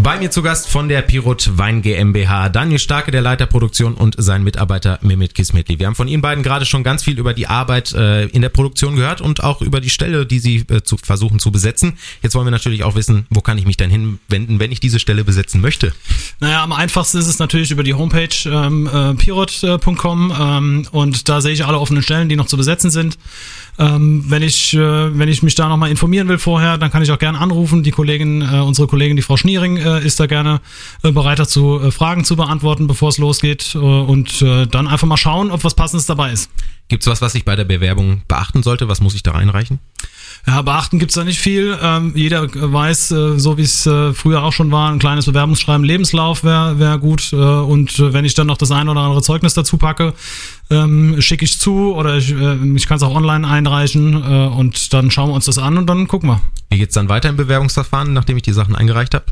Bei 0.02 0.18
mir 0.18 0.30
zu 0.30 0.40
Gast 0.40 0.70
von 0.70 0.88
der 0.88 1.02
Pirot 1.02 1.58
Wein 1.58 1.82
GmbH 1.82 2.48
Daniel 2.48 2.78
Starke, 2.78 3.10
der 3.10 3.20
Leiter 3.20 3.44
Produktion 3.44 3.92
und 3.92 4.14
sein 4.16 4.42
Mitarbeiter 4.42 4.98
Mehmet 5.02 5.34
Kismetli. 5.34 5.78
Wir 5.78 5.86
haben 5.86 5.94
von 5.94 6.08
Ihnen 6.08 6.22
beiden 6.22 6.42
gerade 6.42 6.64
schon 6.64 6.82
ganz 6.82 7.04
viel 7.04 7.18
über 7.18 7.34
die 7.34 7.48
Arbeit 7.48 7.92
äh, 7.92 8.24
in 8.26 8.40
der 8.40 8.48
Produktion 8.48 8.96
gehört 8.96 9.20
und 9.20 9.44
auch 9.44 9.60
über 9.60 9.82
die 9.82 9.90
Stelle, 9.90 10.24
die 10.24 10.38
Sie 10.38 10.64
äh, 10.70 10.82
zu, 10.82 10.96
versuchen 10.96 11.38
zu 11.38 11.52
besetzen. 11.52 11.98
Jetzt 12.22 12.34
wollen 12.34 12.46
wir 12.46 12.50
natürlich 12.50 12.82
auch 12.82 12.94
wissen, 12.94 13.26
wo 13.28 13.42
kann 13.42 13.58
ich 13.58 13.66
mich 13.66 13.76
denn 13.76 13.90
hinwenden, 13.90 14.58
wenn 14.58 14.72
ich 14.72 14.80
diese 14.80 15.00
Stelle 15.00 15.22
besetzen 15.22 15.60
möchte? 15.60 15.92
Naja, 16.40 16.62
am 16.62 16.72
einfachsten 16.72 17.18
ist 17.18 17.26
es 17.26 17.38
natürlich 17.38 17.70
über 17.70 17.82
die 17.82 17.92
Homepage 17.92 18.28
ähm, 18.46 18.86
äh, 18.86 19.14
pirot.com 19.14 20.32
ähm, 20.40 20.86
und 20.92 21.28
da 21.28 21.42
sehe 21.42 21.52
ich 21.52 21.66
alle 21.66 21.78
offenen 21.78 22.02
Stellen, 22.02 22.30
die 22.30 22.36
noch 22.36 22.46
zu 22.46 22.56
besetzen 22.56 22.90
sind. 22.90 23.18
Ähm, 23.78 24.24
wenn 24.28 24.42
ich 24.42 24.74
äh, 24.74 25.18
wenn 25.18 25.28
ich 25.28 25.42
mich 25.42 25.54
da 25.54 25.68
nochmal 25.68 25.90
informieren 25.90 26.28
will 26.28 26.38
vorher, 26.38 26.78
dann 26.78 26.90
kann 26.90 27.02
ich 27.02 27.10
auch 27.10 27.18
gerne 27.18 27.38
anrufen. 27.38 27.82
Die 27.82 27.90
Kollegin, 27.90 28.42
äh, 28.42 28.60
unsere 28.60 28.88
Kollegin, 28.88 29.16
die 29.16 29.22
Frau 29.22 29.36
Schniering, 29.36 29.76
äh, 29.76 30.04
ist 30.04 30.20
da 30.20 30.26
gerne 30.26 30.60
äh, 31.02 31.12
bereit 31.12 31.38
dazu, 31.38 31.80
äh, 31.80 31.90
Fragen 31.90 32.24
zu 32.24 32.36
beantworten, 32.36 32.86
bevor 32.86 33.08
es 33.08 33.18
losgeht. 33.18 33.74
Äh, 33.74 33.78
und 33.78 34.42
dann 34.42 34.88
einfach 34.88 35.06
mal 35.06 35.16
schauen, 35.16 35.50
ob 35.50 35.64
was 35.64 35.74
Passendes 35.74 36.06
dabei 36.06 36.32
ist. 36.32 36.50
Gibt's 36.88 37.06
was, 37.06 37.20
was 37.22 37.34
ich 37.34 37.44
bei 37.44 37.56
der 37.56 37.64
Bewerbung 37.64 38.22
beachten 38.26 38.62
sollte? 38.62 38.88
Was 38.88 39.00
muss 39.00 39.14
ich 39.14 39.22
da 39.22 39.32
reinreichen? 39.32 39.78
Ja, 40.46 40.62
beachten 40.62 40.98
gibt's 40.98 41.14
da 41.14 41.24
nicht 41.24 41.40
viel. 41.40 41.78
Ähm, 41.82 42.12
jeder 42.14 42.48
weiß, 42.52 43.10
äh, 43.10 43.38
so 43.38 43.58
wie 43.58 43.62
es 43.62 43.86
äh, 43.86 44.12
früher 44.12 44.42
auch 44.42 44.52
schon 44.52 44.70
war, 44.70 44.90
ein 44.90 44.98
kleines 44.98 45.26
Bewerbungsschreiben, 45.26 45.84
Lebenslauf 45.84 46.44
wäre 46.44 46.78
wär 46.78 46.98
gut. 46.98 47.32
Äh, 47.32 47.36
und 47.36 47.98
äh, 47.98 48.12
wenn 48.12 48.24
ich 48.24 48.34
dann 48.34 48.46
noch 48.46 48.56
das 48.56 48.70
ein 48.70 48.88
oder 48.88 49.00
andere 49.00 49.22
Zeugnis 49.22 49.54
dazu 49.54 49.76
packe, 49.76 50.14
ähm, 50.70 51.20
schicke 51.20 51.44
ich 51.44 51.58
zu 51.58 51.94
oder 51.94 52.16
ich, 52.16 52.32
äh, 52.32 52.56
ich 52.74 52.86
kann 52.86 52.96
es 52.96 53.02
auch 53.02 53.14
online 53.14 53.46
einreichen 53.46 54.14
äh, 54.14 54.46
und 54.46 54.92
dann 54.92 55.10
schauen 55.10 55.30
wir 55.30 55.34
uns 55.34 55.44
das 55.44 55.58
an 55.58 55.78
und 55.78 55.86
dann 55.86 56.08
gucken 56.08 56.30
wir. 56.30 56.40
Wie 56.70 56.78
geht's 56.78 56.94
dann 56.94 57.08
weiter 57.08 57.28
im 57.28 57.36
Bewerbungsverfahren, 57.36 58.12
nachdem 58.12 58.36
ich 58.36 58.44
die 58.44 58.52
Sachen 58.52 58.76
eingereicht 58.76 59.14
habe? 59.14 59.24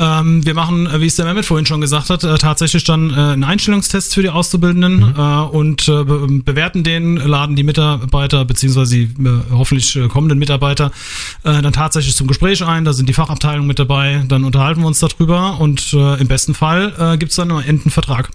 Ähm, 0.00 0.46
wir 0.46 0.54
machen, 0.54 0.86
äh, 0.86 1.00
wie 1.02 1.06
es 1.06 1.16
der 1.16 1.26
Mehmet 1.26 1.44
vorhin 1.44 1.66
schon 1.66 1.82
gesagt 1.82 2.08
hat, 2.08 2.24
äh, 2.24 2.38
tatsächlich 2.38 2.84
dann 2.84 3.10
äh, 3.10 3.14
einen 3.14 3.44
Einstellungstest 3.44 4.14
für 4.14 4.22
die 4.22 4.30
Auszubildenden 4.30 5.10
mhm. 5.10 5.14
äh, 5.14 5.42
und 5.42 5.88
äh, 5.88 6.04
be 6.04 6.26
bewerten 6.42 6.82
den, 6.84 7.16
laden 7.16 7.54
die 7.54 7.62
Mitarbeiter 7.62 8.46
beziehungsweise 8.46 8.94
die 8.94 9.02
äh, 9.02 9.42
hoffentlich 9.50 9.98
kommenden 10.08 10.38
Mitarbeiter 10.38 10.90
dann 11.42 11.72
tatsächlich 11.72 12.16
zum 12.16 12.26
Gespräch 12.26 12.64
ein. 12.64 12.84
Da 12.84 12.92
sind 12.92 13.08
die 13.08 13.12
Fachabteilungen 13.12 13.66
mit 13.66 13.78
dabei, 13.78 14.24
dann 14.28 14.44
unterhalten 14.44 14.80
wir 14.80 14.86
uns 14.86 15.00
darüber 15.00 15.60
und 15.60 15.92
im 15.92 16.28
besten 16.28 16.54
Fall 16.54 16.92
äh, 16.98 17.18
gibt 17.18 17.30
es 17.30 17.36
dann 17.36 17.50
einen 17.50 17.64
Endenvertrag. 17.64 18.30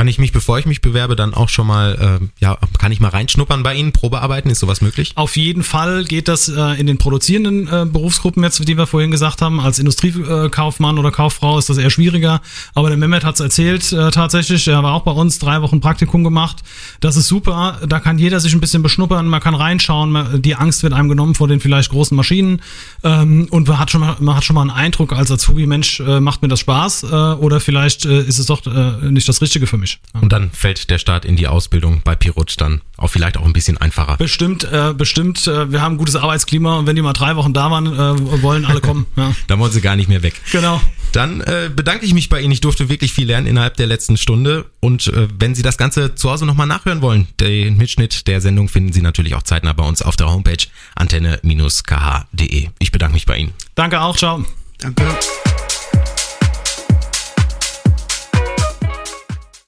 Kann 0.00 0.08
ich 0.08 0.18
mich, 0.18 0.32
bevor 0.32 0.58
ich 0.58 0.64
mich 0.64 0.80
bewerbe, 0.80 1.14
dann 1.14 1.34
auch 1.34 1.50
schon 1.50 1.66
mal, 1.66 2.20
äh, 2.22 2.26
ja, 2.40 2.56
kann 2.78 2.90
ich 2.90 3.00
mal 3.00 3.10
reinschnuppern 3.10 3.62
bei 3.62 3.74
Ihnen, 3.74 3.92
Probearbeiten, 3.92 4.50
ist 4.50 4.60
sowas 4.60 4.80
möglich? 4.80 5.12
Auf 5.14 5.36
jeden 5.36 5.62
Fall 5.62 6.04
geht 6.04 6.26
das 6.26 6.48
äh, 6.48 6.80
in 6.80 6.86
den 6.86 6.96
produzierenden 6.96 7.68
äh, 7.68 7.84
Berufsgruppen 7.84 8.42
jetzt, 8.42 8.66
die 8.66 8.78
wir 8.78 8.86
vorhin 8.86 9.10
gesagt 9.10 9.42
haben. 9.42 9.60
Als 9.60 9.78
Industriekaufmann 9.78 10.98
oder 10.98 11.10
Kauffrau 11.10 11.58
ist 11.58 11.68
das 11.68 11.76
eher 11.76 11.90
schwieriger. 11.90 12.40
Aber 12.74 12.88
der 12.88 12.96
Mehmet 12.96 13.24
hat 13.24 13.34
es 13.34 13.40
erzählt 13.40 13.92
äh, 13.92 14.10
tatsächlich, 14.10 14.66
er 14.68 14.82
war 14.82 14.94
auch 14.94 15.02
bei 15.02 15.10
uns, 15.10 15.38
drei 15.38 15.60
Wochen 15.60 15.82
Praktikum 15.82 16.24
gemacht. 16.24 16.62
Das 17.00 17.18
ist 17.18 17.28
super, 17.28 17.78
da 17.86 18.00
kann 18.00 18.16
jeder 18.16 18.40
sich 18.40 18.54
ein 18.54 18.60
bisschen 18.60 18.82
beschnuppern, 18.82 19.26
man 19.26 19.42
kann 19.42 19.54
reinschauen, 19.54 20.12
man, 20.12 20.40
die 20.40 20.54
Angst 20.54 20.82
wird 20.82 20.94
einem 20.94 21.10
genommen 21.10 21.34
vor 21.34 21.46
den 21.46 21.60
vielleicht 21.60 21.90
großen 21.90 22.16
Maschinen 22.16 22.62
ähm, 23.04 23.48
und 23.50 23.68
man 23.68 23.78
hat, 23.78 23.90
schon 23.90 24.00
mal, 24.00 24.16
man 24.18 24.34
hat 24.34 24.44
schon 24.44 24.54
mal 24.54 24.62
einen 24.62 24.70
Eindruck 24.70 25.12
als 25.12 25.30
Azubi, 25.30 25.66
Mensch, 25.66 26.00
äh, 26.00 26.20
macht 26.20 26.40
mir 26.40 26.48
das 26.48 26.60
Spaß 26.60 27.02
äh, 27.02 27.06
oder 27.06 27.60
vielleicht 27.60 28.06
äh, 28.06 28.22
ist 28.22 28.38
es 28.38 28.46
doch 28.46 28.64
äh, 28.64 29.10
nicht 29.10 29.28
das 29.28 29.42
Richtige 29.42 29.66
für 29.66 29.76
mich. 29.76 29.89
Und 30.12 30.32
dann 30.32 30.50
fällt 30.50 30.90
der 30.90 30.98
Start 30.98 31.24
in 31.24 31.36
die 31.36 31.46
Ausbildung 31.46 32.02
bei 32.04 32.14
Pirutsch 32.14 32.56
dann 32.56 32.80
auch 32.96 33.08
vielleicht 33.08 33.36
auch 33.36 33.44
ein 33.44 33.52
bisschen 33.52 33.78
einfacher. 33.78 34.16
Bestimmt, 34.16 34.64
äh, 34.64 34.92
bestimmt. 34.94 35.46
Äh, 35.46 35.70
wir 35.72 35.80
haben 35.80 35.94
ein 35.94 35.98
gutes 35.98 36.16
Arbeitsklima 36.16 36.78
und 36.78 36.86
wenn 36.86 36.96
die 36.96 37.02
mal 37.02 37.12
drei 37.12 37.36
Wochen 37.36 37.52
da 37.52 37.70
waren, 37.70 37.86
äh, 37.86 38.42
wollen 38.42 38.64
alle 38.64 38.80
kommen. 38.80 39.06
Ja. 39.16 39.34
dann 39.48 39.58
wollen 39.58 39.72
sie 39.72 39.80
gar 39.80 39.96
nicht 39.96 40.08
mehr 40.08 40.22
weg. 40.22 40.40
Genau. 40.52 40.80
Dann 41.12 41.40
äh, 41.40 41.68
bedanke 41.74 42.06
ich 42.06 42.14
mich 42.14 42.28
bei 42.28 42.40
Ihnen. 42.40 42.52
Ich 42.52 42.60
durfte 42.60 42.88
wirklich 42.88 43.12
viel 43.12 43.26
lernen 43.26 43.46
innerhalb 43.46 43.76
der 43.76 43.86
letzten 43.86 44.16
Stunde. 44.16 44.66
Und 44.80 45.08
äh, 45.08 45.26
wenn 45.38 45.54
Sie 45.54 45.62
das 45.62 45.76
Ganze 45.76 46.14
zu 46.14 46.30
Hause 46.30 46.46
nochmal 46.46 46.66
nachhören 46.66 47.02
wollen, 47.02 47.26
den 47.40 47.76
Mitschnitt 47.76 48.26
der 48.28 48.40
Sendung 48.40 48.68
finden 48.68 48.92
Sie 48.92 49.02
natürlich 49.02 49.34
auch 49.34 49.42
zeitnah 49.42 49.72
bei 49.72 49.84
uns 49.84 50.02
auf 50.02 50.16
der 50.16 50.30
Homepage 50.30 50.64
antenne-kh.de. 50.94 52.68
Ich 52.78 52.92
bedanke 52.92 53.14
mich 53.14 53.26
bei 53.26 53.38
Ihnen. 53.38 53.52
Danke 53.74 54.00
auch, 54.00 54.16
ciao. 54.16 54.44
Danke. 54.78 55.04